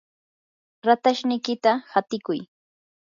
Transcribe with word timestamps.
ratashniykita 0.87 1.71
hatiykuy. 1.91 2.39